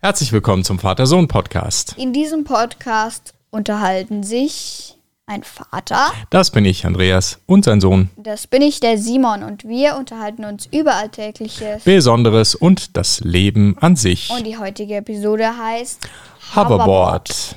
[0.00, 1.94] Herzlich willkommen zum Vater-Sohn-Podcast.
[1.98, 8.08] In diesem Podcast unterhalten sich ein Vater, Das bin ich, Andreas, und sein Sohn.
[8.16, 11.82] das bin ich, der Simon, und wir unterhalten uns über Alltägliches.
[11.84, 14.30] Besonderes und das Leben an sich.
[14.30, 16.08] Und die heutige Episode heißt
[16.54, 17.56] Hoverboard.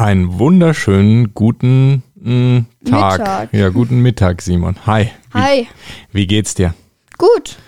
[0.00, 3.18] Einen wunderschönen guten mm, Tag.
[3.18, 3.52] Mittag.
[3.52, 4.76] Ja, guten Mittag, Simon.
[4.86, 5.10] Hi.
[5.34, 5.68] Wie, Hi,
[6.10, 6.72] Wie geht's dir?
[7.18, 7.58] gut.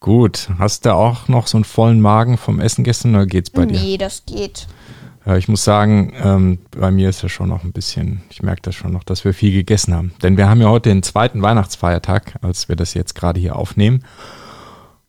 [0.00, 0.48] Gut.
[0.58, 3.78] Hast du auch noch so einen vollen Magen vom Essen gestern oder geht's bei dir?
[3.78, 4.66] Nee, das geht.
[5.24, 8.62] Ja, ich muss sagen, ähm, bei mir ist das schon noch ein bisschen, ich merke
[8.62, 10.12] das schon noch, dass wir viel gegessen haben.
[10.24, 14.02] Denn wir haben ja heute den zweiten Weihnachtsfeiertag, als wir das jetzt gerade hier aufnehmen.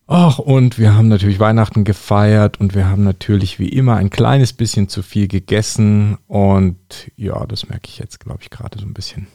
[0.09, 4.53] Ach, und wir haben natürlich Weihnachten gefeiert und wir haben natürlich wie immer ein kleines
[4.53, 6.17] bisschen zu viel gegessen.
[6.27, 6.77] Und
[7.17, 9.27] ja, das merke ich jetzt, glaube ich, gerade so ein bisschen.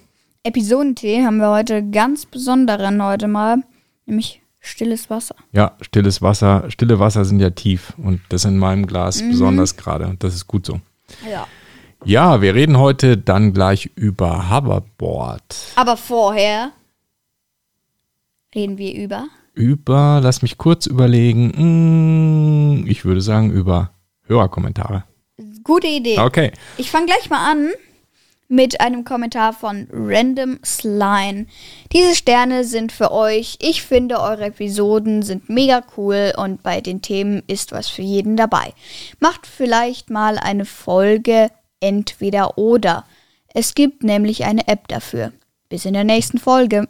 [0.44, 3.58] Episodentee haben wir heute ganz besonderen heute mal,
[4.06, 5.36] nämlich stilles Wasser.
[5.52, 10.06] Ja, stilles Wasser, stille Wasser sind ja tief und das in meinem Glas besonders gerade.
[10.06, 10.80] Und das ist gut so.
[11.30, 11.47] Ja.
[12.04, 15.75] Ja, wir reden heute dann gleich über Hoverboard.
[15.77, 16.72] Aber vorher
[18.54, 23.91] reden wir über über, lass mich kurz überlegen, mm, ich würde sagen über
[24.27, 25.05] Hörerkommentare.
[25.64, 26.19] gute Idee.
[26.19, 26.53] Okay.
[26.77, 27.70] Ich fange gleich mal an
[28.53, 31.47] mit einem Kommentar von Random Slime.
[31.91, 33.56] Diese Sterne sind für euch.
[33.61, 38.37] Ich finde, eure Episoden sind mega cool und bei den Themen ist was für jeden
[38.37, 38.75] dabei.
[39.20, 41.48] Macht vielleicht mal eine Folge
[41.81, 43.06] entweder oder.
[43.55, 45.33] Es gibt nämlich eine App dafür.
[45.70, 46.89] Bis in der nächsten Folge.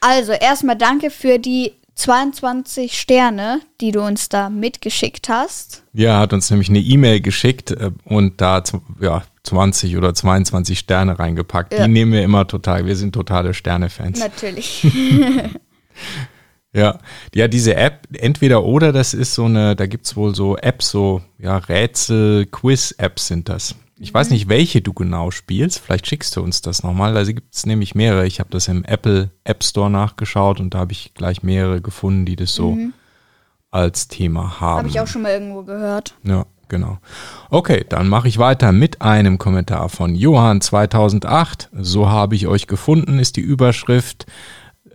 [0.00, 5.82] Also erstmal danke für die 22 Sterne, die du uns da mitgeschickt hast.
[5.92, 8.62] Ja, hat uns nämlich eine E-Mail geschickt äh, und da
[9.00, 11.74] ja, 20 oder 22 Sterne reingepackt.
[11.74, 11.86] Ja.
[11.86, 12.86] Die nehmen wir immer total.
[12.86, 14.18] Wir sind totale Sterne-Fans.
[14.18, 14.86] Natürlich.
[16.72, 16.98] Ja.
[17.34, 21.20] ja, diese App, entweder oder, das ist so eine, da gibt's wohl so Apps, so
[21.38, 23.74] ja, Rätsel, Quiz-Apps sind das.
[24.02, 25.78] Ich weiß nicht, welche du genau spielst.
[25.78, 27.18] Vielleicht schickst du uns das nochmal.
[27.18, 28.26] Also gibt's nämlich mehrere.
[28.26, 32.24] Ich habe das im Apple App Store nachgeschaut und da habe ich gleich mehrere gefunden,
[32.24, 32.78] die das so
[33.70, 34.78] als Thema haben.
[34.78, 36.14] Habe ich auch schon mal irgendwo gehört.
[36.24, 36.98] Ja, genau.
[37.50, 41.68] Okay, dann mache ich weiter mit einem Kommentar von Johann 2008.
[41.78, 44.24] So habe ich euch gefunden, ist die Überschrift.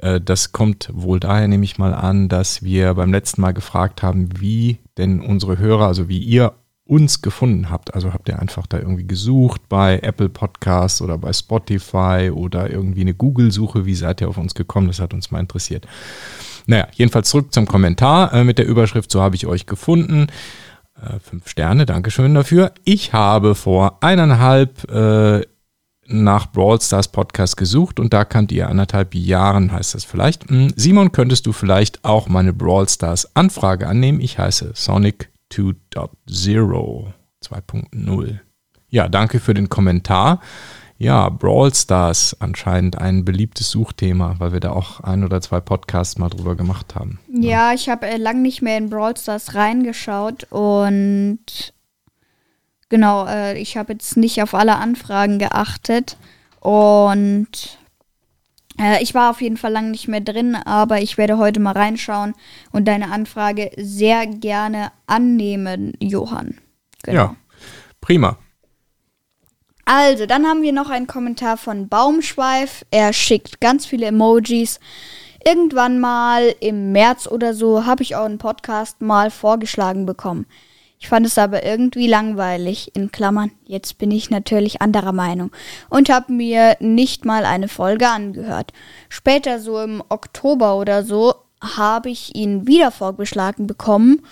[0.02, 4.02] Äh, Das kommt wohl daher, nehme ich mal an, dass wir beim letzten Mal gefragt
[4.02, 6.54] haben, wie denn unsere Hörer, also wie ihr
[6.86, 7.94] uns gefunden habt.
[7.94, 13.02] Also habt ihr einfach da irgendwie gesucht bei Apple Podcasts oder bei Spotify oder irgendwie
[13.02, 13.86] eine Google-Suche.
[13.86, 14.88] Wie seid ihr auf uns gekommen?
[14.88, 15.88] Das hat uns mal interessiert.
[16.68, 20.28] Naja, jedenfalls zurück zum Kommentar äh, mit der Überschrift, so habe ich euch gefunden.
[21.02, 22.72] Äh, fünf Sterne, Dankeschön dafür.
[22.84, 25.42] Ich habe vor eineinhalb äh,
[26.08, 30.50] nach Brawl Stars Podcast gesucht und da kannt ihr anderthalb Jahren, heißt das vielleicht.
[30.50, 34.22] Hm, Simon, könntest du vielleicht auch meine Brawl Stars Anfrage annehmen?
[34.22, 38.40] Ich heiße Sonic 2.0 2.0.
[38.90, 40.42] Ja, danke für den Kommentar.
[40.98, 46.18] Ja, Brawl Stars anscheinend ein beliebtes Suchthema, weil wir da auch ein oder zwei Podcasts
[46.18, 47.20] mal drüber gemacht haben.
[47.28, 51.74] Ja, ich habe äh, lang nicht mehr in Brawl Stars reingeschaut und
[52.88, 56.16] genau, äh, ich habe jetzt nicht auf alle Anfragen geachtet
[56.62, 57.78] und
[58.80, 61.74] äh, ich war auf jeden Fall lang nicht mehr drin, aber ich werde heute mal
[61.74, 62.34] reinschauen
[62.72, 66.60] und deine Anfrage sehr gerne annehmen, Johann.
[67.04, 67.18] Genau.
[67.18, 67.36] Ja,
[68.02, 68.38] prima.
[69.86, 72.86] Also, dann haben wir noch einen Kommentar von Baumschweif.
[72.90, 74.80] Er schickt ganz viele Emojis.
[75.46, 80.48] Irgendwann mal im März oder so habe ich euren Podcast mal vorgeschlagen bekommen.
[81.06, 82.96] Ich fand es aber irgendwie langweilig.
[82.96, 85.52] In Klammern, jetzt bin ich natürlich anderer Meinung.
[85.88, 88.74] Und habe mir nicht mal eine Folge angehört.
[89.08, 94.24] Später, so im Oktober oder so, habe ich ihn wieder vorgeschlagen bekommen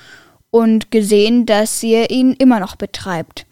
[0.50, 3.45] und gesehen, dass ihr ihn immer noch betreibt.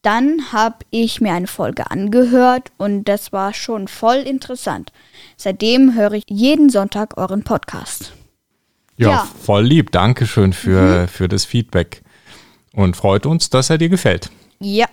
[0.00, 4.90] Dann habe ich mir eine Folge angehört und das war schon voll interessant.
[5.36, 8.14] Seitdem höre ich jeden Sonntag euren Podcast.
[8.96, 9.28] Ja, Ja.
[9.42, 9.92] voll lieb.
[9.92, 12.00] Dankeschön für, für das Feedback.
[12.74, 14.30] Und freut uns, dass er dir gefällt.
[14.60, 14.86] Ja,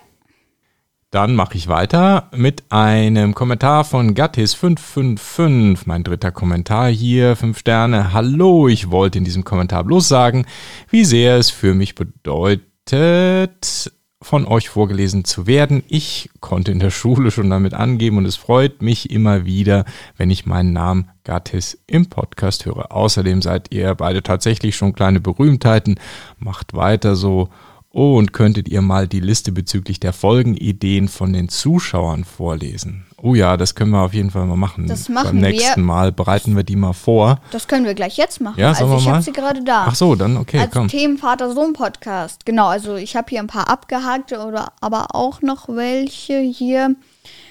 [1.10, 5.80] Dann mache ich weiter mit einem Kommentar von Gattis555.
[5.84, 8.14] Mein dritter Kommentar hier, fünf Sterne.
[8.14, 10.46] Hallo, ich wollte in diesem Kommentar bloß sagen,
[10.90, 13.92] wie sehr es für mich bedeutet,
[14.22, 15.82] von euch vorgelesen zu werden.
[15.88, 19.84] Ich konnte in der Schule schon damit angeben und es freut mich immer wieder,
[20.16, 22.92] wenn ich meinen Namen Gattis im Podcast höre.
[22.92, 25.96] Außerdem seid ihr beide tatsächlich schon kleine Berühmtheiten.
[26.38, 27.48] Macht weiter so.
[27.94, 33.04] Oh, und könntet ihr mal die Liste bezüglich der Folgenideen von den Zuschauern vorlesen?
[33.18, 34.86] Oh ja, das können wir auf jeden Fall mal machen.
[34.88, 35.86] Das machen Beim nächsten wir.
[35.86, 37.40] Mal bereiten wir die mal vor.
[37.50, 38.58] Das können wir gleich jetzt machen.
[38.58, 39.84] Ja, also wir ich habe sie gerade da.
[39.88, 40.88] Ach so, dann okay, Als komm.
[40.88, 42.46] Themen Vater-Sohn-Podcast.
[42.46, 46.96] Genau, also ich habe hier ein paar abgehakt oder aber auch noch welche hier.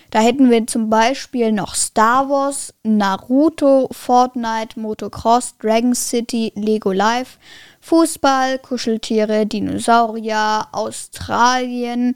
[0.10, 7.38] Da hätten wir zum Beispiel noch Star Wars, Naruto, Fortnite, Motocross, Dragon City, Lego Live,
[7.82, 12.16] Fußball, Kuscheltiere, Dinosaurier, Australien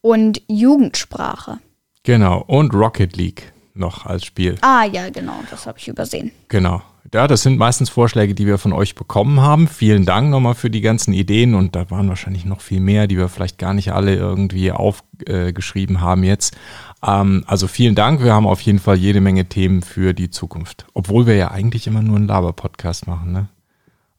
[0.00, 1.58] und Jugendsprache.
[2.02, 2.44] Genau.
[2.46, 4.56] Und Rocket League noch als Spiel.
[4.60, 6.30] Ah ja, genau, das habe ich übersehen.
[6.48, 6.82] Genau.
[7.14, 9.68] Ja, das sind meistens Vorschläge, die wir von euch bekommen haben.
[9.68, 13.16] Vielen Dank nochmal für die ganzen Ideen und da waren wahrscheinlich noch viel mehr, die
[13.16, 16.56] wir vielleicht gar nicht alle irgendwie aufgeschrieben haben jetzt.
[17.02, 18.22] Ähm, also vielen Dank.
[18.22, 20.86] Wir haben auf jeden Fall jede Menge Themen für die Zukunft.
[20.94, 23.48] Obwohl wir ja eigentlich immer nur einen Laber-Podcast machen, ne?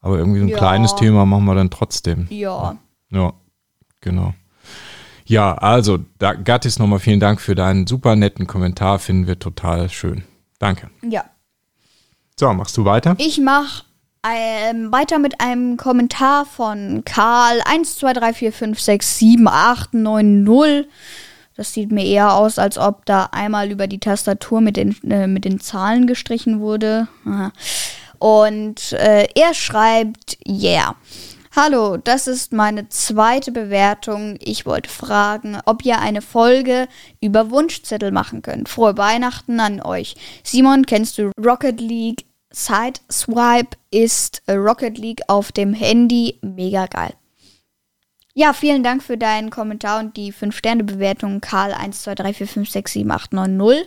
[0.00, 0.58] Aber irgendwie so ein Ja.
[0.58, 2.26] kleines Thema machen wir dann trotzdem.
[2.30, 2.76] Ja.
[3.10, 3.32] Ja,
[4.00, 4.34] genau.
[5.24, 8.98] Ja, also, da, Gattis, nochmal vielen Dank für deinen super netten Kommentar.
[8.98, 10.24] Finden wir total schön.
[10.58, 10.88] Danke.
[11.02, 11.24] Ja.
[12.38, 13.14] So, machst du weiter?
[13.18, 13.84] Ich mache
[14.26, 19.94] ähm, weiter mit einem Kommentar von Karl 1, 2, 3, 4, 5, 6, 7, 8,
[19.94, 20.88] 9, 0.
[21.56, 25.26] Das sieht mir eher aus, als ob da einmal über die Tastatur mit den, äh,
[25.26, 27.08] mit den Zahlen gestrichen wurde.
[27.26, 27.52] Aha.
[28.18, 30.96] Und äh, er schreibt, yeah.
[31.56, 34.36] Hallo, das ist meine zweite Bewertung.
[34.40, 36.88] Ich wollte fragen, ob ihr eine Folge
[37.20, 38.68] über Wunschzettel machen könnt.
[38.68, 40.14] Frohe Weihnachten an euch.
[40.44, 42.26] Simon, kennst du Rocket League?
[42.50, 46.38] Sideswipe ist äh, Rocket League auf dem Handy.
[46.42, 47.14] Mega geil.
[48.34, 52.70] Ja, vielen Dank für deinen Kommentar und die 5-Sterne-Bewertung Karl 1, 2, 3, 4, 5,
[52.70, 53.86] 6, 7, 8, 9, 0.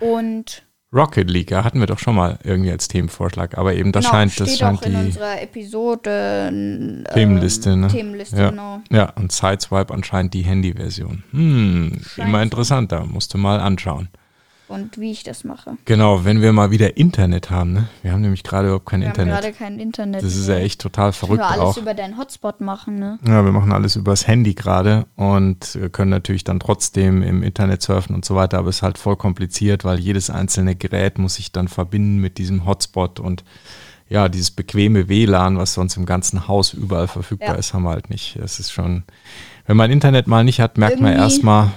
[0.00, 0.62] Und
[0.92, 4.14] Rocket League, ja, hatten wir doch schon mal irgendwie als Themenvorschlag, aber eben das genau,
[4.14, 7.88] scheint, das scheint auch in die unserer Episode ähm, Themenliste, ne?
[7.88, 8.50] Themenliste, ja.
[8.50, 8.80] genau.
[8.90, 11.22] Ja, und Sideswipe anscheinend die Handy-Version.
[11.30, 14.08] Hm, immer interessant, da musst du mal anschauen.
[14.72, 15.76] Und wie ich das mache.
[15.84, 17.88] Genau, wenn wir mal wieder Internet haben, ne?
[18.02, 19.34] Wir haben nämlich gerade überhaupt kein Wir haben Internet.
[19.42, 20.22] gerade kein Internet.
[20.22, 21.76] Das ist ja echt total Können verrückt wir alles auch.
[21.76, 23.18] über deinen Hotspot machen, ne?
[23.26, 27.82] Ja, wir machen alles übers Handy gerade und wir können natürlich dann trotzdem im Internet
[27.82, 31.34] surfen und so weiter, aber es ist halt voll kompliziert, weil jedes einzelne Gerät muss
[31.34, 33.44] sich dann verbinden mit diesem Hotspot und
[34.08, 37.54] ja, dieses bequeme WLAN, was sonst im ganzen Haus überall verfügbar Ja.
[37.54, 38.36] ist, haben wir halt nicht.
[38.36, 39.04] Es ist schon,
[39.66, 41.70] wenn man Internet mal nicht hat, merkt man Irgendwie, erstmal,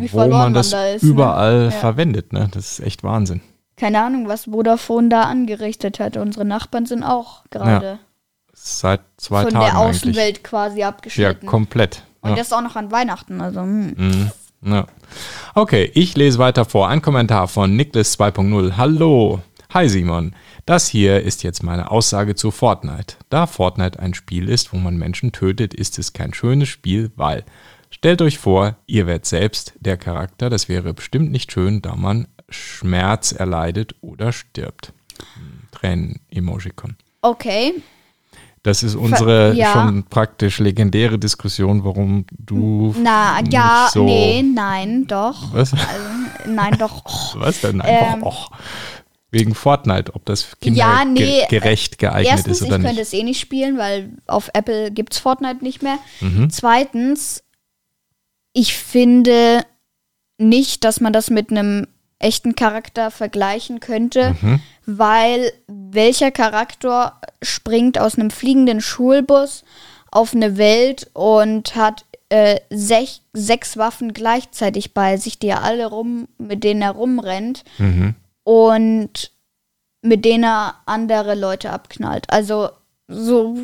[0.00, 1.10] wie wo verloren man man das da ist, ne?
[1.10, 1.70] überall Ja.
[1.70, 2.32] verwendet.
[2.32, 2.48] Ne?
[2.52, 3.40] Das ist echt Wahnsinn.
[3.76, 6.16] Keine Ahnung, was Vodafone da angerichtet hat.
[6.16, 7.98] Unsere Nachbarn sind auch gerade
[8.52, 9.96] Seit zwei von Tagen der eigentlich.
[10.02, 11.46] Außenwelt quasi Ja, abgeschnitten.
[11.46, 12.02] komplett.
[12.20, 12.36] Und ja.
[12.36, 13.40] das auch noch an Weihnachten.
[13.40, 13.94] Also, hm.
[13.96, 14.30] Mhm.
[14.62, 14.86] Ja.
[15.54, 16.88] Okay, ich lese weiter vor.
[16.88, 18.76] Ein Kommentar von Niklas 2.0.
[18.76, 19.40] Hallo.
[19.72, 20.34] Hi Simon.
[20.66, 23.14] Das hier ist jetzt meine Aussage zu Fortnite.
[23.30, 27.44] Da Fortnite ein Spiel ist, wo man Menschen tötet, ist es kein schönes Spiel, weil
[27.90, 30.50] stellt euch vor, ihr werdet selbst der Charakter.
[30.50, 34.92] Das wäre bestimmt nicht schön, da man Schmerz erleidet oder stirbt.
[35.34, 36.96] Hm, Tränen-Emojicon.
[37.22, 37.74] Okay.
[38.62, 39.72] Das ist unsere ja.
[39.72, 45.54] schon praktisch legendäre Diskussion, warum du Na, ja, so nee, nein, doch.
[45.54, 45.72] Was?
[45.72, 45.84] Also,
[46.46, 47.02] nein, doch.
[47.06, 47.40] Oh.
[47.40, 47.82] Was denn?
[47.84, 48.50] Ähm, Einfach och.
[49.32, 53.00] Wegen Fortnite, ob das Ja, nee, kindergerecht geeignet Erstens, ist ich oder könnte nicht.
[53.00, 55.98] es eh nicht spielen, weil auf Apple gibt es Fortnite nicht mehr.
[56.20, 56.50] Mhm.
[56.50, 57.44] Zweitens,
[58.60, 59.64] ich finde
[60.38, 61.86] nicht, dass man das mit einem
[62.18, 64.60] echten Charakter vergleichen könnte, Mhm.
[64.86, 69.64] weil welcher Charakter springt aus einem fliegenden Schulbus
[70.10, 75.86] auf eine Welt und hat äh, sech, sechs Waffen gleichzeitig bei sich, die er alle
[75.86, 78.14] rum, mit denen er rumrennt Mhm.
[78.44, 79.32] und
[80.02, 82.30] mit denen er andere Leute abknallt.
[82.30, 82.68] Also
[83.08, 83.56] so,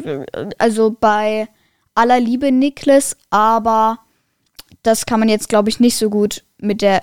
[0.59, 1.47] also bei
[1.95, 4.01] aller Liebe Niklas, aber
[4.87, 7.03] das kann man jetzt, glaube ich, nicht so gut mit der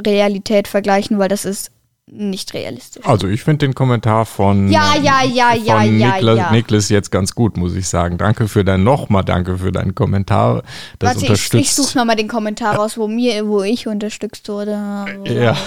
[0.00, 1.70] Realität vergleichen, weil das ist
[2.08, 3.04] nicht realistisch.
[3.04, 6.50] Also ich finde den Kommentar von, Ja, ja, ja, von ja, ja, Niklas, ja.
[6.52, 8.16] Niklas jetzt ganz gut, muss ich sagen.
[8.16, 10.62] Danke für dein, nochmal danke für deinen Kommentar.
[11.00, 11.74] Das Warte, ich, ich unterstützt.
[11.76, 15.06] suche nochmal den Kommentar raus, wo mir, wo ich unterstützt wurde.
[15.24, 15.56] ja.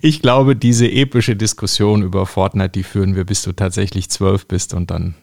[0.00, 4.72] Ich glaube, diese epische Diskussion über Fortnite, die führen wir, bis du tatsächlich zwölf bist
[4.72, 5.14] und dann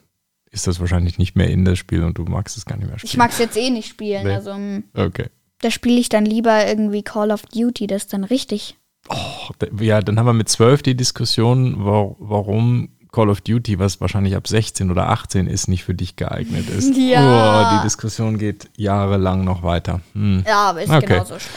[0.53, 2.97] ist das wahrscheinlich nicht mehr in das Spiel und du magst es gar nicht mehr
[2.99, 3.09] spielen.
[3.09, 4.33] Ich mag es jetzt eh nicht spielen, Nee.
[4.33, 5.27] also hm, Okay.
[5.61, 8.77] da spiele ich dann lieber irgendwie Call of Duty, das ist dann richtig.
[9.09, 9.15] Oh,
[9.81, 14.35] ja, dann haben wir mit zwölf die Diskussion, wa- warum Call of Duty, was wahrscheinlich
[14.35, 16.95] ab 16 oder 18 ist, nicht für dich geeignet ist.
[16.97, 17.73] Ja.
[17.73, 19.99] Oh, die Diskussion geht jahrelang noch weiter.
[20.13, 20.43] Hm.
[20.47, 21.05] Ja, aber ist Okay.
[21.05, 21.51] genauso Schrott.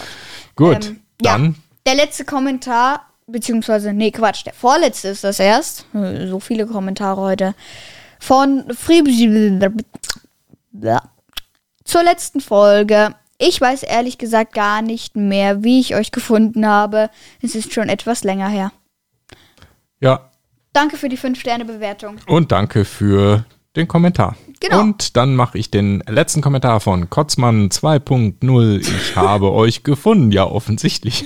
[0.56, 1.44] Gut, Ähm, dann.
[1.46, 1.54] Ja,
[1.86, 5.86] der letzte Kommentar, beziehungsweise, nee, Quatsch, der vorletzte ist das erst.
[5.94, 7.54] Äh, So viele Kommentare heute.
[8.20, 8.64] Von.
[11.84, 13.14] Zur letzten Folge.
[13.38, 17.10] Ich weiß ehrlich gesagt gar nicht mehr, wie ich euch gefunden habe.
[17.42, 18.72] Es ist schon etwas länger her.
[20.00, 20.30] Ja,
[20.72, 22.16] Danke für die 5-Sterne-Bewertung.
[22.26, 23.46] und danke für
[23.76, 24.36] den Kommentar.
[24.60, 24.80] Genau.
[24.80, 28.80] Und dann mache ich den letzten Kommentar von Kotzmann 2.0.
[28.80, 30.32] Ich habe euch gefunden.
[30.32, 31.24] Ja, offensichtlich.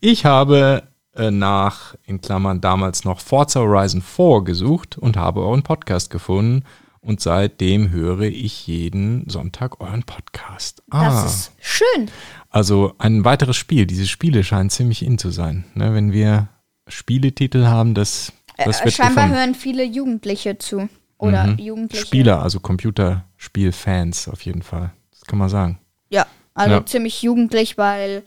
[0.00, 0.84] Ich habe
[1.30, 6.64] nach, in Klammern damals noch Forza Horizon 4 gesucht und habe euren Podcast gefunden.
[7.00, 10.82] Und seitdem höre ich jeden Sonntag euren Podcast.
[10.88, 12.08] Das Ah, ist schön.
[12.48, 13.86] also ein weiteres Spiel.
[13.86, 15.64] Diese Spiele scheinen ziemlich in zu sein.
[15.74, 16.48] Ne, wenn wir
[16.86, 19.36] Spieletitel haben, das, das Äh, wird scheinbar gefunden.
[19.36, 20.88] hören viele Jugendliche zu.
[21.18, 22.06] Oder Jugendliche.
[22.06, 24.92] Spieler, also Computerspielfans auf jeden Fall.
[25.10, 25.78] Das kann man sagen.
[26.08, 26.86] Ja, also Ja.
[26.86, 28.22] ziemlich jugendlich, weil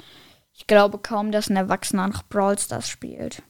[0.56, 3.44] ich glaube kaum, dass ein Erwachsener noch Brawl Stars spielt.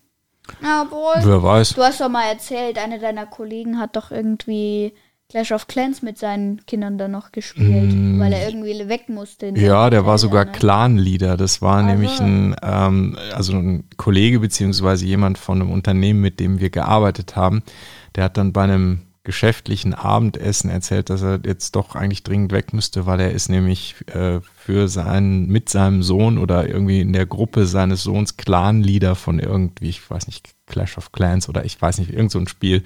[0.62, 1.74] Obwohl, Wer weiß.
[1.74, 4.94] du hast doch mal erzählt, einer deiner Kollegen hat doch irgendwie
[5.30, 9.48] Clash of Clans mit seinen Kindern dann noch gespielt, weil er irgendwie weg musste.
[9.48, 9.58] in Mm.
[9.58, 10.52] Ja, der war sogar ne?
[10.52, 11.36] Clan-Leader.
[11.36, 16.60] Das war nämlich ein, ähm, also ein Kollege beziehungsweise jemand von einem Unternehmen, mit dem
[16.60, 17.64] wir gearbeitet haben.
[18.16, 22.74] Der hat dann bei einem geschäftlichen Abendessen erzählt, dass er jetzt doch eigentlich dringend weg
[22.74, 27.26] müsste, weil er ist nämlich äh, für seinen, mit seinem Sohn oder irgendwie in der
[27.26, 31.98] Gruppe seines Sohns Clan-Leader von irgendwie, ich weiß nicht, Clash of Clans oder ich weiß
[31.98, 32.84] nicht, irgend so ein Spiel.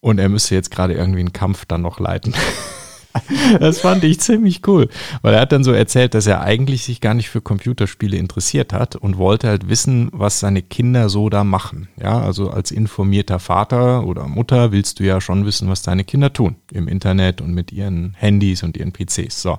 [0.00, 2.34] Und er müsste jetzt gerade irgendwie einen Kampf dann noch leiten.
[3.60, 4.88] Das fand ich ziemlich cool,
[5.22, 8.72] weil er hat dann so erzählt, dass er eigentlich sich gar nicht für Computerspiele interessiert
[8.72, 11.88] hat und wollte halt wissen, was seine Kinder so da machen.
[12.00, 16.32] Ja, also als informierter Vater oder Mutter willst du ja schon wissen, was deine Kinder
[16.32, 19.42] tun im Internet und mit ihren Handys und ihren PCs.
[19.42, 19.58] So.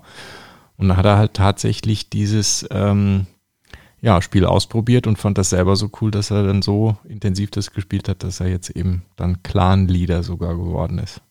[0.77, 3.27] Und dann hat er halt tatsächlich dieses ähm,
[4.01, 7.71] ja, Spiel ausprobiert und fand das selber so cool, dass er dann so intensiv das
[7.71, 11.21] gespielt hat, dass er jetzt eben dann Clan-Leader sogar geworden ist.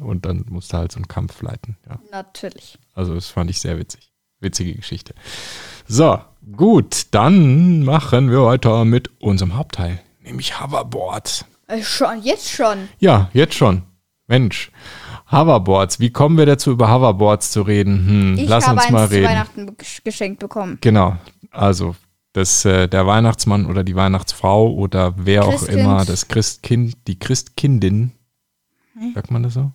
[0.00, 1.76] Und dann musste halt so einen Kampf leiten.
[1.88, 1.98] Ja.
[2.10, 2.78] Natürlich.
[2.94, 4.12] Also das fand ich sehr witzig.
[4.40, 5.14] Witzige Geschichte.
[5.86, 6.18] So,
[6.56, 11.44] gut, dann machen wir weiter mit unserem Hauptteil, nämlich Hoverboards.
[11.66, 12.88] Äh, schon, jetzt schon.
[12.98, 13.82] Ja, jetzt schon.
[14.26, 14.70] Mensch,
[15.30, 16.00] Hoverboards.
[16.00, 18.06] Wie kommen wir dazu, über Hoverboards zu reden?
[18.06, 19.26] Hm, Ich lass habe uns mal reden.
[19.26, 20.78] Weihnachten ges- geschenkt bekommen.
[20.80, 21.16] Genau.
[21.50, 21.96] Also
[22.32, 25.78] das, äh, der Weihnachtsmann oder die Weihnachtsfrau oder wer auch Christkind.
[25.80, 28.12] immer, das Christkind, die Christkindin.
[29.14, 29.72] Sagt man das so?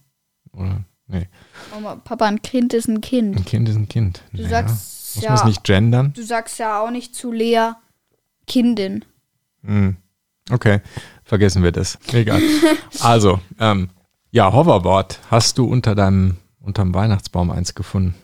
[0.53, 0.83] Oder?
[1.07, 1.27] Nee.
[1.71, 3.37] Mama, Papa, ein Kind ist ein Kind.
[3.37, 4.23] Ein Kind ist ein Kind.
[4.31, 6.13] Du Naja, sagst Muss ja, man es nicht gendern?
[6.13, 7.73] du sagst ja auch nicht zu Lea
[8.47, 9.05] Kindin.
[9.63, 9.97] Hm.
[10.51, 10.81] Okay,
[11.23, 11.97] vergessen wir das.
[12.11, 12.41] Egal.
[13.01, 13.89] also, ähm,
[14.31, 15.19] ja, Hoverboard.
[15.31, 18.15] Hast du unter deinem unterm Weihnachtsbaum eins gefunden?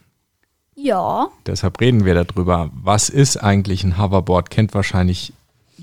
[0.76, 1.30] Ja.
[1.46, 2.70] Deshalb reden wir darüber.
[2.74, 4.50] Was ist eigentlich ein Hoverboard?
[4.50, 5.34] Kennt wahrscheinlich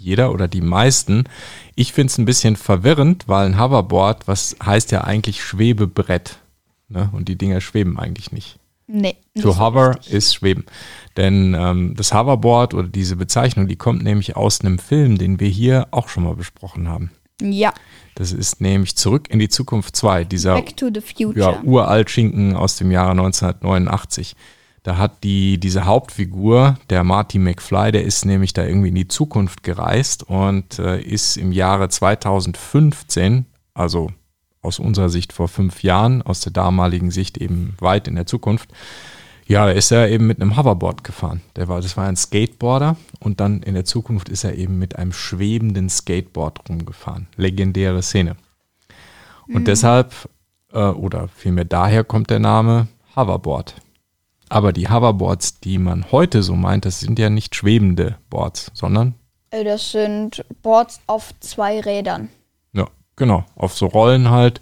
[0.09, 1.25] jeder oder die meisten.
[1.75, 6.39] Ich finde es ein bisschen verwirrend, weil ein Hoverboard, was heißt ja eigentlich Schwebebrett.
[6.89, 7.11] Ne?
[7.13, 8.59] Und die Dinger schweben eigentlich nicht.
[8.87, 9.17] Nee.
[9.35, 10.15] To so hover richtig.
[10.15, 10.65] ist schweben.
[11.17, 15.49] Denn ähm, das Hoverboard oder diese Bezeichnung, die kommt nämlich aus einem Film, den wir
[15.49, 17.11] hier auch schon mal besprochen haben.
[17.41, 17.73] Ja.
[18.15, 21.39] Das ist nämlich Zurück in die Zukunft 2, dieser Back to the Future.
[21.39, 24.35] ja, uralt Schinken aus dem Jahre 1989.
[24.89, 29.07] Da hat die, diese Hauptfigur, der Marty McFly, der ist nämlich da irgendwie in die
[29.07, 34.11] Zukunft gereist und äh, ist im Jahre 2015, also
[34.63, 38.71] aus unserer Sicht vor fünf Jahren, aus der damaligen Sicht eben weit in der Zukunft,
[39.47, 41.43] ja, da ist er eben mit einem Hoverboard gefahren.
[41.57, 44.97] Der war, das war ein Skateboarder und dann in der Zukunft ist er eben mit
[44.97, 47.27] einem schwebenden Skateboard rumgefahren.
[47.37, 48.37] Legendäre Szene.
[49.49, 50.15] Und deshalb,
[50.73, 53.75] äh, oder vielmehr daher kommt der Name Hoverboard.
[54.51, 59.15] Aber die Hoverboards, die man heute so meint, das sind ja nicht schwebende Boards, sondern,
[59.51, 62.29] Äh, Das sind Boards auf zwei Rädern.
[62.73, 62.87] ja,
[63.17, 64.61] genau, auf so Rollen halt.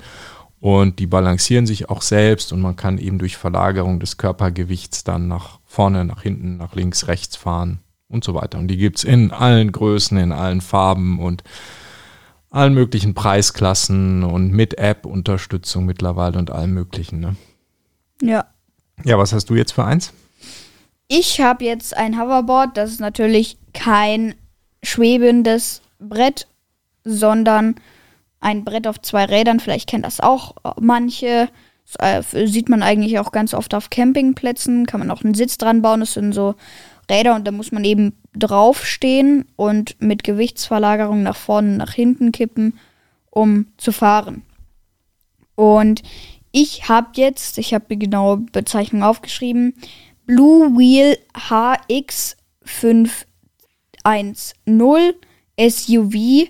[0.60, 5.28] Und die balancieren sich auch selbst und man kann eben durch Verlagerung des Körpergewichts dann
[5.28, 8.58] nach vorne, nach hinten, nach links, rechts fahren und so weiter.
[8.58, 11.44] Und die gibt's in allen Größen, in allen Farben und
[12.50, 17.20] allen möglichen Preisklassen und mit App-Unterstützung mittlerweile und allem möglichen.
[17.20, 17.36] Ne?
[18.22, 18.46] Ja.
[19.04, 20.12] Ja, was hast du jetzt für eins?
[21.08, 22.76] Ich habe jetzt ein Hoverboard.
[22.76, 24.34] Das ist natürlich kein
[24.82, 26.48] schwebendes Brett,
[27.04, 27.76] sondern
[28.40, 29.60] ein Brett auf zwei Rädern.
[29.60, 31.48] Vielleicht kennt das auch manche.
[32.00, 34.86] Das äh, sieht man eigentlich auch ganz oft auf Campingplätzen.
[34.86, 36.00] Kann man auch einen Sitz dran bauen.
[36.00, 36.56] Das sind so
[37.08, 42.78] Räder und da muss man eben draufstehen und mit Gewichtsverlagerung nach vorne, nach hinten kippen
[43.36, 44.42] um zu fahren.
[45.56, 46.02] Und
[46.56, 49.74] ich habe jetzt, ich habe die genaue Bezeichnung aufgeschrieben,
[50.24, 53.26] Blue Wheel HX510
[55.60, 56.48] SUV.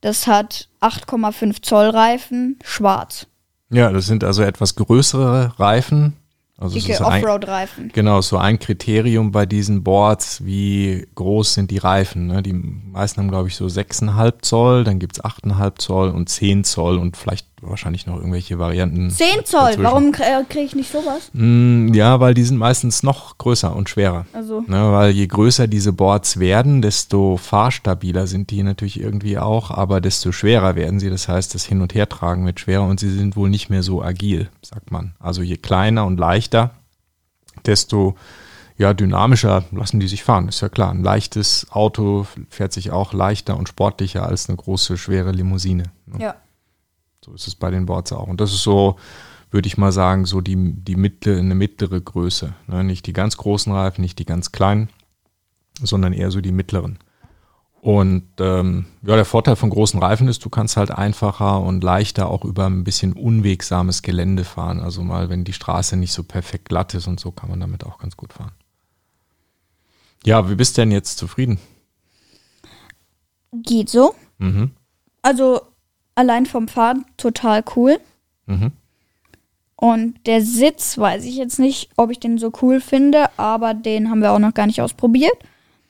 [0.00, 3.26] Das hat 8,5 Zoll Reifen, schwarz.
[3.68, 6.16] Ja, das sind also etwas größere Reifen.
[6.56, 7.90] Also Dicke Offroad-Reifen.
[7.92, 12.26] genau, so ein Kriterium bei diesen Boards, wie groß sind die Reifen.
[12.26, 12.42] Ne?
[12.42, 16.64] Die meisten haben, glaube ich, so 6,5 Zoll, dann gibt es 8,5 Zoll und 10
[16.64, 19.10] Zoll und vielleicht wahrscheinlich noch irgendwelche Varianten.
[19.10, 19.82] 10 Zoll, dazwischen.
[19.84, 21.30] warum kriege ich nicht sowas?
[21.32, 24.26] Mm, Ja, weil die sind meistens noch größer und schwerer.
[24.32, 29.70] Also, Ne, weil je größer diese Boards werden, desto fahrstabiler sind die natürlich irgendwie auch,
[29.70, 31.10] aber desto schwerer werden sie.
[31.10, 34.02] Das heißt, das Hin- und Hertragen wird schwerer und sie sind wohl nicht mehr so
[34.02, 35.14] agil, sagt man.
[35.18, 36.70] Also je kleiner und leichter,
[37.66, 38.14] desto
[38.78, 40.48] ja, dynamischer lassen die sich fahren.
[40.48, 40.90] Ist ja klar.
[40.90, 45.84] Ein leichtes Auto fährt sich auch leichter und sportlicher als eine große, schwere Limousine.
[46.06, 46.18] Ne?
[46.24, 46.34] ja.
[47.24, 48.28] So ist es bei den Boards auch.
[48.28, 48.96] Und das ist so,
[49.50, 52.54] würde ich mal sagen, so die, die mittlere, eine mittlere Größe.
[52.66, 52.84] Ne?
[52.84, 54.88] Nicht die ganz großen Reifen, nicht die ganz kleinen,
[55.82, 56.98] sondern eher so die mittleren.
[57.82, 62.28] Und ähm, ja, der Vorteil von großen Reifen ist, du kannst halt einfacher und leichter
[62.28, 64.80] auch über ein bisschen unwegsames Gelände fahren.
[64.80, 67.84] Also mal, wenn die Straße nicht so perfekt glatt ist und so, kann man damit
[67.84, 68.52] auch ganz gut fahren.
[70.24, 71.58] Ja, wie bist du denn jetzt zufrieden?
[73.52, 74.14] Geht so.
[74.38, 74.72] Mhm.
[75.22, 75.62] Also,
[76.14, 77.98] allein vom Fahren total cool.
[78.46, 78.72] Mhm.
[79.76, 84.10] Und der Sitz weiß ich jetzt nicht, ob ich den so cool finde, aber den
[84.10, 85.32] haben wir auch noch gar nicht ausprobiert.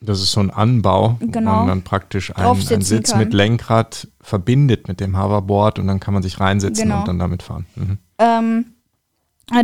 [0.01, 1.57] Das ist so ein Anbau, wo Genau.
[1.57, 3.19] man dann praktisch einen, einen Sitz kann.
[3.19, 7.01] mit Lenkrad verbindet mit dem Hoverboard und dann kann man sich reinsetzen Genau.
[7.01, 7.67] und dann damit fahren.
[7.75, 7.99] Mhm.
[8.19, 8.65] Ähm,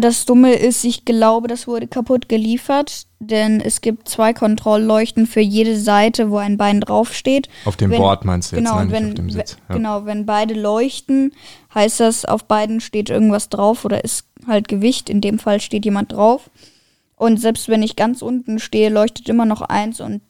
[0.00, 5.40] das Dumme ist, ich glaube, das wurde kaputt geliefert, denn es gibt zwei Kontrollleuchten für
[5.40, 7.48] jede Seite, wo ein Bein draufsteht.
[7.64, 9.56] Auf dem Wenn- Board meinst du jetzt, Genau, nein, wenn, auf dem Sitz.
[9.68, 11.32] we- genau, wenn beide leuchten,
[11.74, 15.08] heißt das, auf beiden steht irgendwas drauf oder ist halt Gewicht.
[15.08, 16.50] In dem Fall steht jemand drauf.
[17.16, 20.20] Und selbst wenn ich ganz unten stehe, leuchtet immer noch eins und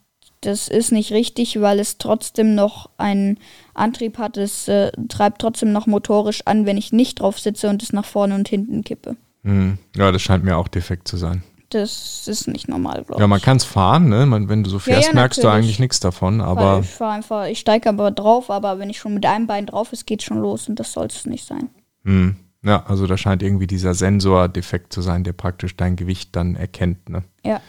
[0.43, 3.39] das ist nicht richtig, weil es trotzdem noch einen
[3.75, 4.37] Antrieb hat.
[4.37, 8.05] Es äh, treibt trotzdem noch motorisch an, wenn ich nicht drauf sitze und es nach
[8.05, 9.17] vorne und hinten kippe.
[9.47, 9.79] Mhm.
[9.97, 11.43] Ja, das scheint mir auch defekt zu sein.
[11.71, 13.45] Das ist nicht normal, glaube Ja, man ich.
[13.45, 14.25] kann es fahren, ne?
[14.27, 17.13] Man, wenn du so fährst, ja, merkst du eigentlich nichts davon, Weil aber ich fahre
[17.15, 20.23] einfach, ich steige aber drauf, aber wenn ich schon mit einem Bein drauf ist, geht
[20.23, 21.69] schon los und das soll es nicht sein.
[22.05, 26.35] hm, ja, also da scheint irgendwie dieser Sensor defekt zu sein, der praktisch dein Gewicht
[26.37, 27.23] dann erkennt, ne?
[27.45, 27.61] Ja.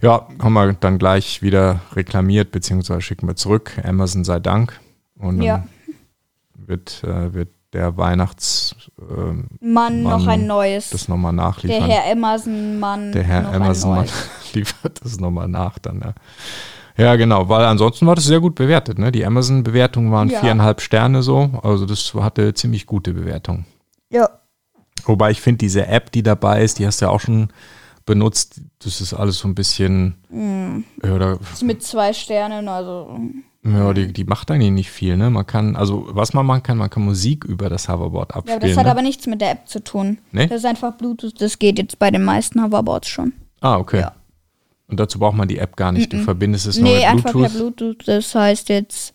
[0.00, 3.72] Ja, haben wir dann gleich wieder reklamiert, beziehungsweise schicken wir zurück.
[3.84, 4.80] Amazon sei Dank.
[5.18, 5.66] Und dann Ja.
[6.54, 8.74] wird, äh, wird der Weihnachts
[9.10, 10.90] ähm, noch ein neues.
[10.90, 11.84] das nochmal Der nachliefern.
[11.88, 12.02] Herr.
[13.12, 14.30] Der Herr noch Amazon ein Mann neues.
[14.54, 16.14] liefert das nochmal nach dann, ja.
[16.98, 18.98] Ja, genau, weil ansonsten war das sehr gut bewertet.
[18.98, 19.10] Ne?
[19.10, 20.40] Die Amazon-Bewertungen waren Ja.
[20.40, 23.64] viereinhalb Sterne so, also das hatte ziemlich gute Bewertung.
[24.10, 24.28] Ja.
[25.04, 27.48] Wobei ich finde, diese App, die dabei ist, die hast du ja auch schon
[28.04, 30.16] benutzt, das ist alles so ein bisschen,
[31.00, 33.18] da, Ist mit zwei Sternen, also.
[33.64, 35.16] Ja die, die macht eigentlich nicht viel.
[35.16, 35.30] Ne?
[35.30, 38.58] Man kann, also was man machen kann, man kann Musik über das Hoverboard Ja, abspielen.
[38.58, 38.90] aber das hat ne?
[38.90, 40.18] aber nichts mit der App zu tun.
[40.32, 40.46] Nee?
[40.48, 43.32] Das ist einfach Bluetooth, das geht jetzt bei den meisten Hoverboards schon.
[43.60, 44.00] ah, okay.
[44.00, 44.12] Ja.
[44.88, 46.12] Und dazu braucht man die App gar nicht.
[46.12, 47.52] Du verbindest es nur Nee, mit einfach Bluetooth.
[47.52, 48.08] per Bluetooth.
[48.08, 49.14] Das heißt jetzt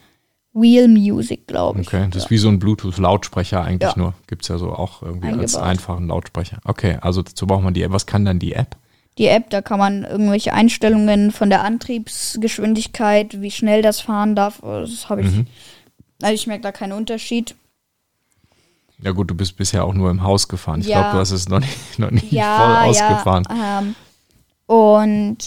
[0.54, 1.88] Wheel Music, glaube ich.
[1.88, 3.98] Okay, das ist wie so ein Bluetooth-Lautsprecher eigentlich Ja.
[3.98, 4.14] nur.
[4.26, 5.70] Gibt es ja so auch irgendwie als Eingebaut.
[5.70, 6.58] einfachen Lautsprecher.
[6.64, 7.92] Okay, also dazu braucht man die App.
[7.92, 8.76] Was kann dann die App?
[9.18, 14.60] Die App, da kann man irgendwelche Einstellungen von der Antriebsgeschwindigkeit, wie schnell das fahren darf.
[14.62, 15.28] Das habe ich.
[15.28, 15.48] Mhm.
[16.22, 17.56] Also ich merke da keinen Unterschied.
[19.02, 20.82] Ja gut, du bist bisher auch nur im Haus gefahren.
[20.82, 21.02] Ich Ja.
[21.02, 23.44] glaube, du hast es noch nicht, noch nicht ja, voll ausgefahren.
[23.50, 23.96] Ja, ähm,
[24.66, 25.38] und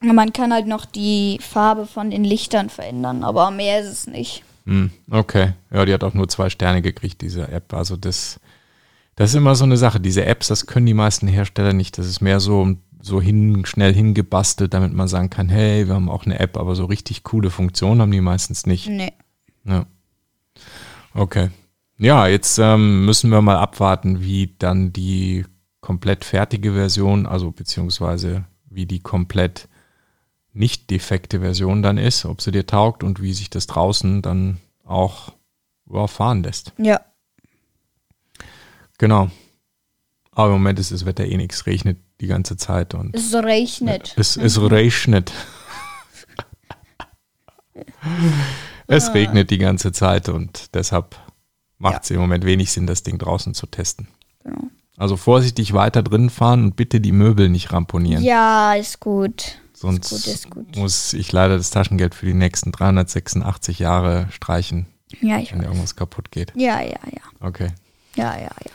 [0.00, 4.42] man kann halt noch die Farbe von den Lichtern verändern, aber mehr ist es nicht.
[4.66, 5.52] Hm, okay.
[5.72, 7.72] Ja, die hat auch nur zwei Sterne gekriegt, diese App.
[7.74, 8.38] Also das,
[9.16, 10.00] das ist immer so eine Sache.
[10.00, 11.98] Diese Apps, das können die meisten Hersteller nicht.
[11.98, 16.08] Das ist mehr so, so hin, schnell hingebastelt, damit man sagen kann, hey, wir haben
[16.08, 18.88] auch eine App, aber so richtig coole Funktionen haben die meistens nicht.
[18.88, 19.12] Nee.
[19.64, 19.86] Ja.
[21.14, 21.50] Okay.
[21.96, 25.44] Ja, jetzt ähm, müssen wir mal abwarten, wie dann die
[25.80, 29.68] komplett fertige Version, also beziehungsweise wie die komplett
[30.52, 34.58] nicht defekte Version dann ist, ob sie dir taugt und wie sich das draußen dann
[34.84, 35.32] auch
[35.92, 36.72] ja, fahren lässt.
[36.78, 37.00] Ja.
[39.04, 39.30] Genau.
[40.32, 44.14] Aber im Moment ist das Wetter eh nichts, regnet die ganze Zeit und Es regnet.
[44.16, 45.30] es, es regnet.
[48.86, 51.16] es regnet die ganze Zeit und deshalb
[51.76, 54.08] macht es im Moment wenig Sinn, das Ding draußen zu testen.
[54.42, 54.68] Genau.
[54.96, 58.24] Also vorsichtig weiter drin fahren und bitte die Möbel nicht ramponieren.
[58.24, 59.58] Ja, ist gut.
[59.74, 60.76] Sonst ist gut, ist gut.
[60.76, 64.86] muss ich leider das Taschengeld für die nächsten 386 Jahre streichen.
[65.20, 65.66] Ja, ich wenn weiß.
[65.66, 66.52] irgendwas kaputt geht.
[66.56, 67.22] Ja, ja, ja.
[67.40, 67.68] Okay.
[68.16, 68.72] Ja, ja, ja.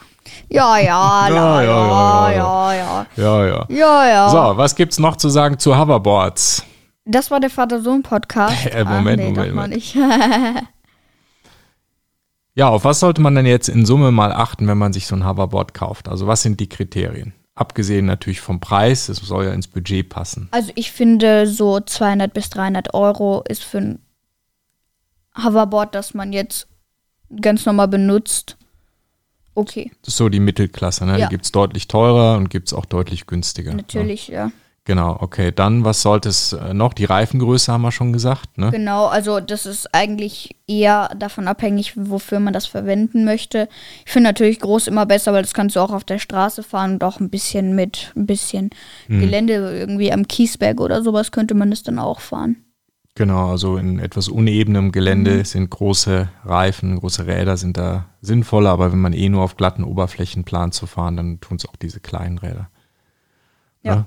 [0.49, 4.07] Ja, ja, Ja, ja, ja, ja, ja, ja, ja.
[4.07, 4.29] Ja.
[4.29, 6.63] So, was gibt's noch zu sagen zu Hoverboards?
[7.05, 8.65] Das war der Vater-Sohn-Podcast.
[8.71, 9.75] Äh, Moment, ah, nee, Moment, Moment.
[9.75, 9.95] nicht.
[12.55, 15.15] Ja, auf was sollte man denn jetzt in Summe mal achten, wenn man sich so
[15.15, 16.09] ein Hoverboard kauft?
[16.09, 17.33] Also was sind die Kriterien?
[17.55, 20.49] Abgesehen natürlich vom Preis, es soll ja ins Budget passen.
[20.51, 23.99] Also ich finde, so 200 bis 300 Euro ist für ein
[25.41, 26.67] Hoverboard, das man jetzt
[27.41, 28.57] ganz normal benutzt,
[29.59, 29.91] okay.
[30.01, 31.19] Das ist so die Mittelklasse, ne?
[31.19, 31.27] Ja.
[31.27, 33.73] Die gibt's deutlich teurer und gibt's auch deutlich günstiger.
[33.73, 34.47] Natürlich, ja.
[34.47, 34.51] Ne?
[34.85, 35.51] Genau, okay.
[35.53, 36.93] Dann, was sollte es äh, noch?
[36.93, 38.71] Die Reifengröße haben wir schon gesagt, ne?
[38.71, 43.69] Genau, also das ist eigentlich eher davon abhängig, wofür man das verwenden möchte.
[44.07, 46.93] Ich finde natürlich groß immer besser, weil das kannst du auch auf der Straße fahren
[46.93, 48.71] und auch ein bisschen mit ein bisschen
[49.07, 49.19] Mhm.
[49.19, 52.55] Gelände irgendwie am Kiesberg oder sowas könnte man das dann auch fahren.
[53.19, 55.43] Genau, also in etwas unebenem Gelände Mhm.
[55.43, 59.83] sind große Reifen, große Räder sind da sinnvoller, aber wenn man eh nur auf glatten
[59.83, 62.69] Oberflächen plant zu fahren, dann tun es auch diese kleinen Räder.
[63.83, 63.95] Ja.
[63.95, 64.05] Ne?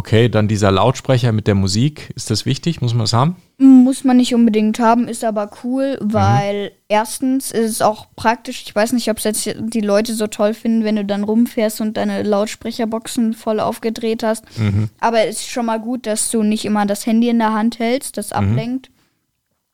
[0.00, 2.80] Okay, dann dieser Lautsprecher mit der Musik, ist das wichtig?
[2.80, 3.36] Muss man das haben?
[3.58, 6.12] Muss man nicht unbedingt haben, ist aber cool, Mhm.
[6.14, 8.62] weil erstens ist es auch praktisch.
[8.64, 11.82] Ich weiß nicht, ob es jetzt die Leute so toll finden, wenn du dann rumfährst
[11.82, 14.44] und deine Lautsprecherboxen voll aufgedreht hast.
[14.58, 14.88] Mhm.
[15.00, 17.78] Aber es ist schon mal gut, dass du nicht immer das Handy in der Hand
[17.78, 18.36] hältst, das Mhm.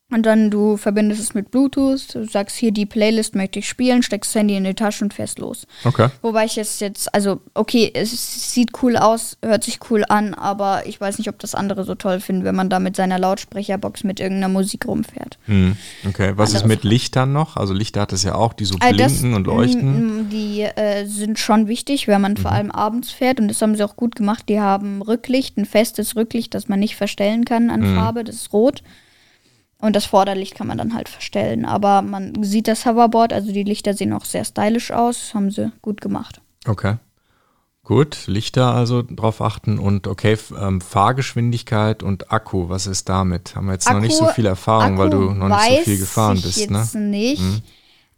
[0.09, 4.05] Und dann du verbindest es mit Bluetooth, du sagst hier die Playlist möchte ich spielen,
[4.05, 5.67] steckst das Handy in die Tasche und fährst los.
[5.83, 6.09] Okay.
[6.23, 10.87] Wobei ich es jetzt, also okay, es sieht cool aus, hört sich cool an, aber
[10.87, 14.05] ich weiß nicht, ob das andere so toll finden, wenn man da mit seiner Lautsprecherbox
[14.05, 15.39] mit irgendeiner Musik rumfährt.
[15.47, 15.77] Hm.
[16.09, 17.57] Okay, was ist Andere mit Lichtern noch?
[17.57, 20.27] Also Lichter hat es ja auch, die so Also das, blinken und leuchten.
[20.27, 23.75] mm, Die äh, sind schon wichtig, wenn man vor allem abends fährt und das haben
[23.75, 24.45] sie auch gut gemacht.
[24.49, 28.53] Die haben Rücklicht, ein festes Rücklicht, das man nicht verstellen kann an Farbe, das ist
[28.53, 28.85] rot.
[29.87, 31.65] Und das Vorderlicht kann man dann halt verstellen.
[31.65, 35.71] Aber man sieht das Hoverboard, also die Lichter sehen auch sehr stylisch aus, haben sie
[35.81, 36.41] gut gemacht.
[36.67, 36.97] Okay.
[37.85, 43.55] Gut, Lichter also drauf achten und okay, ähm, Fahrgeschwindigkeit und Akku, was ist damit?
[43.55, 45.85] Haben wir jetzt noch nicht so Akku- viel Erfahrung, weil du Akku noch nicht so
[45.85, 46.79] viel gefahren bist, ne?
[46.79, 47.63] jetzt nicht.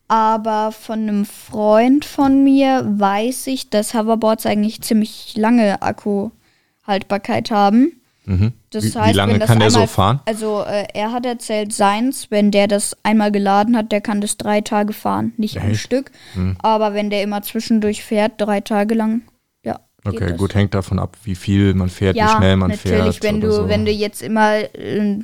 [0.08, 7.92] Aber von einem Freund von mir weiß ich, dass Hoverboards eigentlich ziemlich lange Akkuhaltbarkeit haben.
[8.28, 8.52] Mhm.
[8.70, 10.20] Das wie, heißt, wie lange wenn das kann der so einmal- fahren?
[10.26, 14.36] Also äh, er hat erzählt, seins, wenn der das einmal geladen hat, der kann das
[14.36, 15.32] drei Tage fahren.
[15.38, 15.80] Nicht Echt?
[15.80, 16.10] Stück,
[16.58, 19.22] aber wenn der immer zwischendurch fährt, drei Tage lang,
[19.64, 19.80] ja.
[20.04, 23.22] Okay, gut, hängt davon ab, wie viel man fährt, wie Ja, schnell man natürlich, fährt.
[23.22, 23.68] wenn oder du, so.
[23.68, 25.18] wenn du jetzt immer, äh,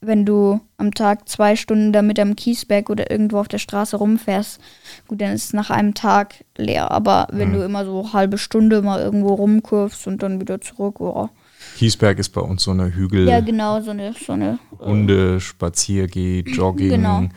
[0.00, 4.60] wenn du am Tag zwei Stunden damit am Kiesberg oder irgendwo auf der Straße rumfährst,
[5.06, 6.90] gut, dann ist es nach einem Tag leer.
[6.90, 7.52] Aber wenn Mhm.
[7.54, 11.28] du immer so halbe Stunde mal irgendwo rumkurvst und dann wieder zurück, oh.
[11.76, 16.40] Kiesberg ist bei uns so eine Hügel, ja genau, so eine, so eine Runde, Spaziergeh,
[16.40, 17.28] Jogging, Genau.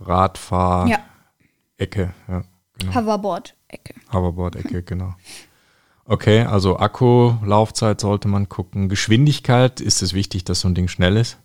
[0.00, 0.98] Radfahr, ja,
[1.76, 2.44] Ecke, ja,
[2.78, 2.94] genau.
[2.94, 3.94] Hoverboard-Ecke.
[4.12, 5.14] Hoverboard-Ecke, genau.
[6.04, 8.88] Okay, also Akku, Laufzeit sollte man gucken.
[8.88, 11.38] Geschwindigkeit, ist es wichtig, dass so ein Ding schnell ist?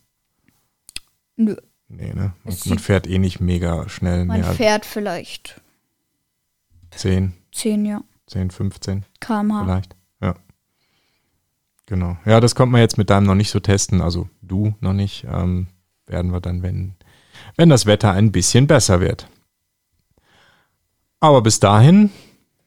[1.36, 1.56] Nö,
[1.89, 2.34] Nee, ne?
[2.43, 5.62] Man, man fährt eh nicht mega schnell, man fährt vielleicht
[6.91, 9.63] 10, 10 ja, 10, 15 km/h.
[9.63, 9.95] vielleicht.
[11.93, 11.99] Ja.
[11.99, 12.17] Genau.
[12.25, 15.25] Ja, das kommt man jetzt mit deinem noch nicht so testen, also du noch nicht.
[15.32, 15.67] Ähm,
[16.08, 16.95] werden wir dann, wenn,
[17.56, 19.27] wenn das Wetter ein bisschen besser wird.
[21.19, 22.10] Aber bis dahin,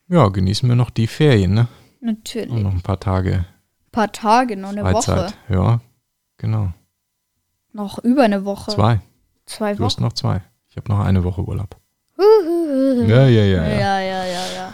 [0.08, 1.68] ja, genießen wir noch die Ferien, ne?
[2.00, 2.50] Natürlich.
[2.50, 3.46] Und noch ein paar Tage Ein
[3.92, 5.34] paar Tage, noch eine Freizeit.
[5.48, 5.54] Woche.
[5.54, 5.80] Ja,
[6.38, 6.72] genau.
[7.72, 8.70] Noch über eine Woche.
[8.70, 9.00] Zwei.
[9.44, 10.04] Zwei Du hast Wochen.
[10.04, 10.40] noch zwei.
[10.70, 11.76] Ich habe noch eine Woche Urlaub.
[12.18, 13.68] Ja, ja, ja, ja.
[13.68, 14.65] Ja, ja, ja, ja.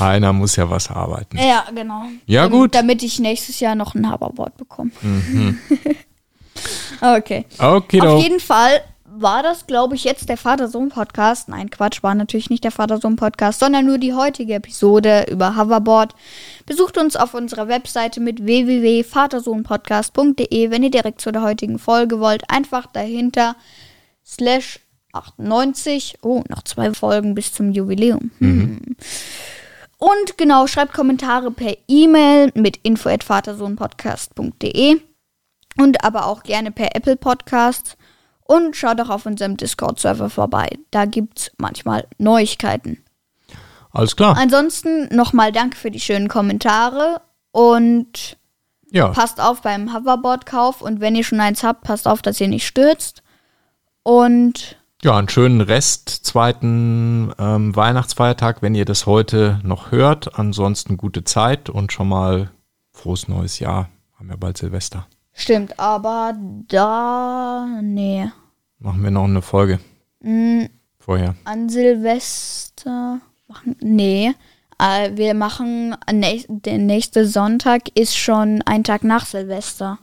[0.00, 1.38] Einer muss ja was arbeiten.
[1.38, 2.04] Ja, genau.
[2.26, 2.74] Ja, Dam- gut.
[2.74, 4.90] Damit ich nächstes Jahr noch ein Hoverboard bekomme.
[5.00, 5.58] Mhm.
[7.00, 7.44] okay.
[7.58, 8.80] Okay, Auf jeden Fall
[9.14, 11.48] war das, glaube ich, jetzt der Vater-Sohn-Podcast.
[11.48, 16.14] Nein, Quatsch, war natürlich nicht der Vater-Sohn-Podcast, sondern nur die heutige Episode über Hoverboard.
[16.66, 22.48] Besucht uns auf unserer Webseite mit www.vatersohnpodcast.de, wenn ihr direkt zu der heutigen Folge wollt.
[22.50, 23.54] Einfach dahinter
[24.24, 24.80] slash
[25.12, 26.18] 98.
[26.22, 28.30] Oh, noch zwei Folgen bis zum Jubiläum.
[28.38, 28.80] Hm.
[30.02, 35.00] Und genau, schreibt Kommentare per E-Mail mit info@vatersohnpodcast.de
[35.78, 37.96] und aber auch gerne per Apple Podcast
[38.40, 40.76] und schaut auch auf unserem Discord-Server vorbei.
[40.90, 43.04] Da gibt's manchmal Neuigkeiten.
[43.92, 44.36] Alles klar.
[44.36, 47.20] Ansonsten nochmal danke für die schönen Kommentare
[47.52, 48.36] und
[48.90, 52.48] Ja, passt auf beim Hoverboard-Kauf und wenn ihr schon eins habt, passt auf, dass ihr
[52.48, 53.22] nicht stürzt.
[54.02, 60.38] Und ja, einen schönen Rest, zweiten ähm, Weihnachtsfeiertag, wenn ihr das heute noch hört.
[60.38, 62.50] Ansonsten gute Zeit und schon mal
[62.92, 63.88] frohes neues Jahr.
[64.18, 65.06] Haben wir bald Silvester.
[65.32, 66.34] stimmt, aber
[66.68, 67.66] da.
[67.82, 68.30] Nee.
[68.78, 69.80] Machen wir noch eine Folge.
[70.98, 71.34] Vorher.
[71.44, 73.76] An Silvester machen.
[73.80, 74.34] Nee.
[74.78, 75.96] Äh, wir machen.
[76.10, 79.98] näch- Der nächste Sonntag ist schon ein Tag nach Silvester.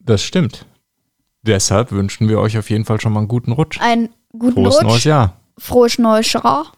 [0.00, 0.66] Das stimmt.
[1.46, 3.80] Deshalb wünschen wir euch auf jeden Fall schon mal einen guten Rutsch.
[3.80, 5.04] Einen guten Frohes neues Rutsch.
[5.04, 5.40] Jahr.
[5.58, 6.72] Frohes neues Jahr.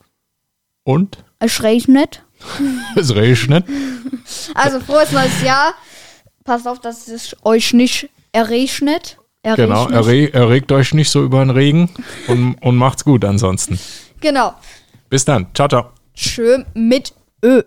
[0.85, 2.23] Und Es regnet.
[2.97, 3.65] es regnet.
[4.55, 5.75] Also frohes neues Jahr.
[6.45, 9.19] Passt auf, dass es euch nicht erregnet.
[9.43, 9.93] Genau, Erregnet.
[9.93, 11.89] erre erregt euch nicht so über den Regen
[12.27, 13.79] und, und macht's gut ansonsten.
[14.21, 14.55] Genau.
[15.09, 15.47] Bis dann.
[15.55, 15.91] Ciao, ciao.
[16.15, 17.13] Schön mit
[17.45, 17.63] Ö.